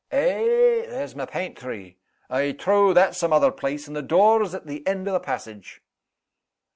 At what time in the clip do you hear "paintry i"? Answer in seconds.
1.27-2.53